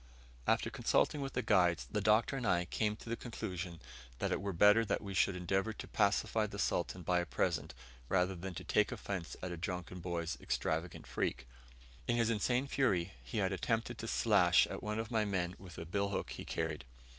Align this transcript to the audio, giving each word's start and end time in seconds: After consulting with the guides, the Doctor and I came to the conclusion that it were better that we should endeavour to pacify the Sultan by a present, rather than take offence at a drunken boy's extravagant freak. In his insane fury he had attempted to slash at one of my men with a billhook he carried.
After 0.47 0.71
consulting 0.71 1.21
with 1.21 1.33
the 1.33 1.43
guides, 1.43 1.85
the 1.91 2.01
Doctor 2.01 2.35
and 2.35 2.43
I 2.47 2.65
came 2.65 2.95
to 2.95 3.07
the 3.07 3.15
conclusion 3.15 3.79
that 4.17 4.31
it 4.31 4.41
were 4.41 4.51
better 4.51 4.83
that 4.83 5.03
we 5.03 5.13
should 5.13 5.35
endeavour 5.35 5.73
to 5.73 5.87
pacify 5.87 6.47
the 6.47 6.57
Sultan 6.57 7.03
by 7.03 7.19
a 7.19 7.25
present, 7.27 7.75
rather 8.09 8.33
than 8.33 8.55
take 8.55 8.91
offence 8.91 9.37
at 9.43 9.51
a 9.51 9.57
drunken 9.57 9.99
boy's 9.99 10.39
extravagant 10.41 11.05
freak. 11.05 11.47
In 12.07 12.15
his 12.17 12.31
insane 12.31 12.65
fury 12.65 13.11
he 13.21 13.37
had 13.37 13.51
attempted 13.51 13.99
to 13.99 14.07
slash 14.07 14.65
at 14.65 14.81
one 14.81 14.97
of 14.97 15.11
my 15.11 15.23
men 15.23 15.53
with 15.59 15.77
a 15.77 15.85
billhook 15.85 16.31
he 16.31 16.45
carried. 16.45 16.83